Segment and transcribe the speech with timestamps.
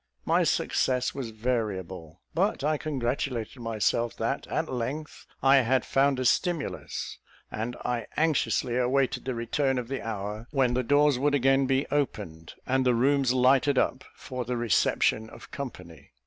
[0.25, 6.25] My success was variable; but I congratulated myself that at length I had found a
[6.25, 7.19] stimulus;
[7.51, 11.85] and I anxiously awaited the return of the hour when the doors would again be
[11.91, 16.13] opened, and the rooms lighted up for the reception of company.